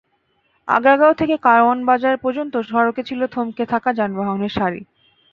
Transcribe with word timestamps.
আগারগাঁও 0.67 1.13
থেকে 1.13 1.35
কারওয়ান 1.45 1.79
বাজার 1.85 2.15
পর্যন্ত 2.17 2.53
সড়কে 2.69 3.01
ছিল 3.03 3.21
থমকে 3.27 3.63
থাকা 3.65 3.89
যানবাহনের 3.93 4.51
সারি। 4.57 4.81